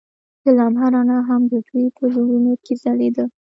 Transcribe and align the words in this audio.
د 0.43 0.45
لمحه 0.57 0.87
رڼا 0.93 1.19
هم 1.29 1.41
د 1.51 1.53
دوی 1.67 1.85
په 1.97 2.03
زړونو 2.15 2.51
کې 2.63 2.73
ځلېده. 2.83 3.25